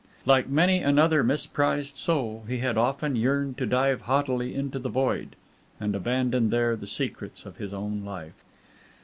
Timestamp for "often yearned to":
2.75-3.67